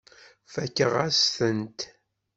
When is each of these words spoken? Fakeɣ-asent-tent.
Fakeɣ-asent-tent. 0.53 1.79